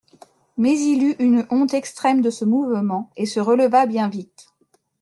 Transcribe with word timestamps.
Mais 0.57 0.79
il 0.81 1.03
eut 1.03 1.15
une 1.19 1.45
honte 1.51 1.75
extrême 1.75 2.23
de 2.23 2.31
ce 2.31 2.43
mouvement 2.43 3.11
et 3.17 3.27
se 3.27 3.39
releva 3.39 3.85
bien 3.85 4.09
vite. 4.09 4.47